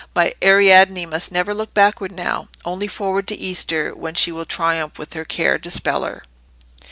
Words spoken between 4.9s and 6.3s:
with her Care dispeller."